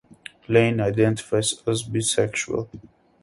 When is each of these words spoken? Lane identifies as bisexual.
Lane 0.47 0.81
identifies 0.81 1.61
as 1.67 1.83
bisexual. 1.83 2.67